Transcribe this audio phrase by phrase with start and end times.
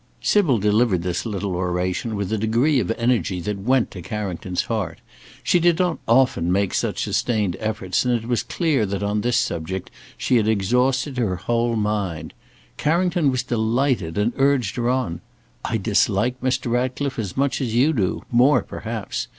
[0.23, 4.97] Sybil delivered this little oration with a degree of energy that went to Carrington's heart.
[5.43, 9.37] She did not often make such sustained efforts, and it was clear that on this
[9.37, 12.33] subject she had exhausted her whole mind.
[12.77, 15.21] Carrington was delighted, and urged her on.
[15.63, 16.71] "I dislike Mr.
[16.71, 19.27] Ratcliffe as much as you do; more perhaps.